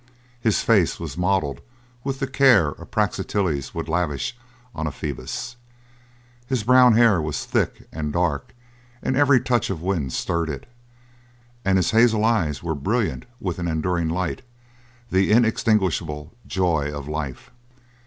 [0.39, 1.61] His face was modelled
[2.03, 4.35] with the care a Praxiteles would lavish
[4.73, 5.57] on a Phoebus.
[6.47, 8.55] His brown hair was thick and dark
[9.03, 10.67] and every touch of wind stirred it,
[11.63, 14.41] and his hazel eyes were brilliant with an enduring light
[15.11, 17.51] the inextinguishable joy of life.